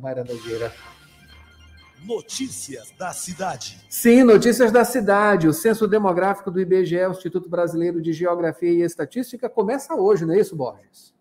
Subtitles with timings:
[0.00, 0.72] Mayra Nogueira.
[2.04, 3.78] Notícias da cidade.
[3.88, 5.46] Sim, notícias da cidade.
[5.46, 10.34] O censo demográfico do IBGE, o Instituto Brasileiro de Geografia e Estatística, começa hoje, não
[10.34, 11.12] é isso, Borges?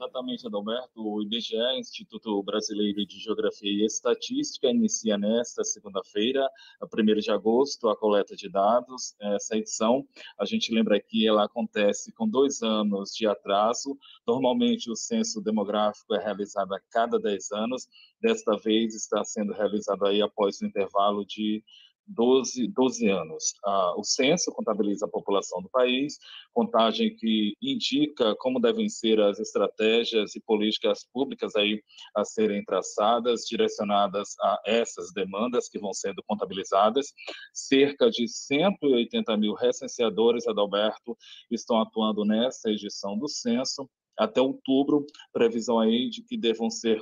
[0.00, 1.06] Exatamente, Adalberto.
[1.06, 6.48] O IBGE, Instituto Brasileiro de Geografia e Estatística, inicia nesta segunda-feira,
[6.82, 9.14] 1 de agosto, a coleta de dados.
[9.20, 10.08] Essa edição,
[10.38, 13.94] a gente lembra que ela acontece com dois anos de atraso.
[14.26, 17.86] Normalmente, o censo demográfico é realizado a cada 10 anos.
[18.22, 21.62] Desta vez, está sendo realizado aí após o intervalo de
[22.10, 23.54] 12, 12 anos.
[23.64, 26.18] Ah, o censo contabiliza a população do país,
[26.52, 31.82] contagem que indica como devem ser as estratégias e políticas públicas aí
[32.14, 37.06] a serem traçadas, direcionadas a essas demandas que vão sendo contabilizadas.
[37.52, 41.16] Cerca de 180 mil recenseadores, Adalberto,
[41.50, 43.88] estão atuando nessa edição do censo
[44.20, 47.00] até outubro, previsão aí de que devam ser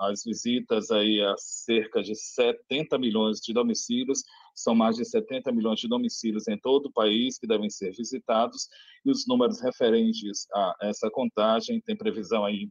[0.00, 5.78] as visitas aí a cerca de 70 milhões de domicílios, são mais de 70 milhões
[5.78, 8.68] de domicílios em todo o país que devem ser visitados,
[9.04, 12.68] e os números referentes a essa contagem tem previsão aí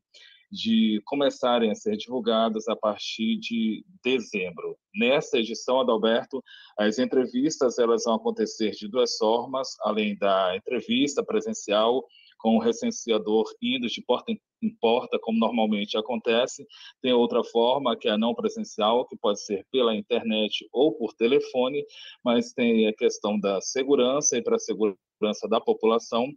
[0.52, 4.78] de começarem a ser divulgados a partir de dezembro.
[4.94, 6.44] Nesta edição, Adalberto,
[6.78, 12.06] as entrevistas elas vão acontecer de duas formas, além da entrevista presencial
[12.42, 16.66] com o recenseador indo de porta em porta, como normalmente acontece.
[17.02, 21.14] Tem outra forma, que é a não presencial, que pode ser pela internet ou por
[21.14, 21.84] telefone,
[22.24, 26.28] mas tem a questão da segurança e para a segurança da população,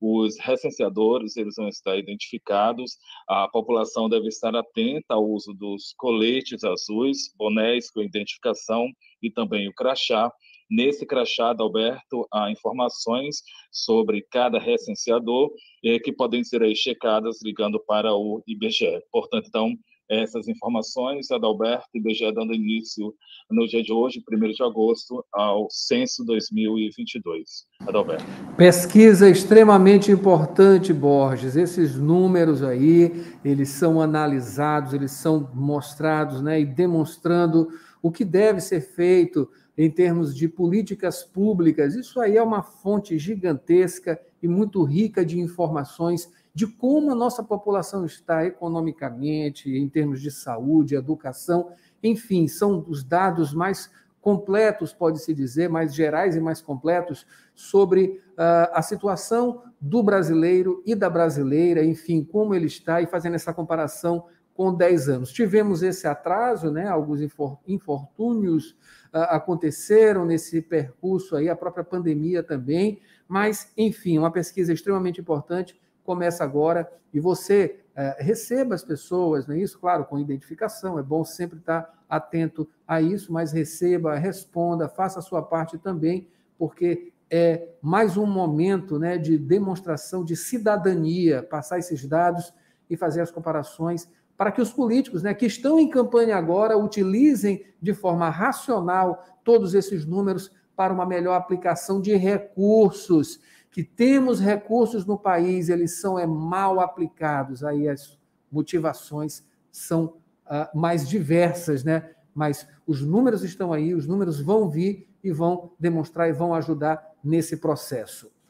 [0.00, 2.96] os recenseadores eles vão estar identificados,
[3.28, 8.88] a população deve estar atenta ao uso dos coletes azuis, bonés com identificação
[9.22, 10.32] e também o crachá,
[10.70, 15.50] Nesse crachá, Alberto, há informações sobre cada recenseador
[15.84, 19.02] eh, que podem ser aí checadas ligando para o IBGE.
[19.10, 19.76] Portanto, então,
[20.10, 23.14] essas informações, Adalberto, IBGE dando início
[23.48, 27.66] no dia de hoje, 1 de agosto, ao censo 2022.
[27.86, 28.24] Adalberto.
[28.56, 31.54] Pesquisa extremamente importante, Borges.
[31.54, 37.68] Esses números aí, eles são analisados, eles são mostrados né, e demonstrando
[38.02, 41.94] o que deve ser feito em termos de políticas públicas.
[41.94, 46.28] Isso aí é uma fonte gigantesca e muito rica de informações
[46.60, 51.70] de como a nossa população está economicamente, em termos de saúde, educação,
[52.02, 53.90] enfim, são os dados mais
[54.20, 60.94] completos, pode-se dizer, mais gerais e mais completos sobre uh, a situação do brasileiro e
[60.94, 65.32] da brasileira, enfim, como ele está, e fazendo essa comparação com 10 anos.
[65.32, 67.22] Tivemos esse atraso, né, alguns
[67.66, 68.76] infortúnios
[69.10, 75.74] aconteceram nesse percurso aí, a própria pandemia também, mas, enfim, uma pesquisa extremamente importante
[76.10, 79.78] começa agora e você é, receba as pessoas, não é isso?
[79.78, 85.22] Claro, com identificação, é bom sempre estar atento a isso, mas receba, responda, faça a
[85.22, 86.26] sua parte também,
[86.58, 92.52] porque é mais um momento né, de demonstração de cidadania, passar esses dados
[92.88, 97.64] e fazer as comparações para que os políticos né, que estão em campanha agora utilizem
[97.80, 103.38] de forma racional todos esses números para uma melhor aplicação de recursos.
[103.70, 108.18] Que temos recursos no país, eles são é, mal aplicados, aí as
[108.50, 110.16] motivações são
[110.46, 112.10] uh, mais diversas, né?
[112.34, 117.04] Mas os números estão aí, os números vão vir e vão demonstrar e vão ajudar
[117.22, 118.30] nesse processo.